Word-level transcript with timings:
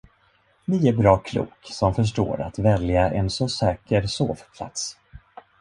Ni 0.65 0.87
är 0.87 0.93
bra 0.93 1.17
klok, 1.17 1.57
som 1.63 1.95
förstår 1.95 2.41
att 2.41 2.59
välja 2.59 3.13
en 3.13 3.29
så 3.29 3.49
säker 3.49 4.07
sovplats. 4.07 4.97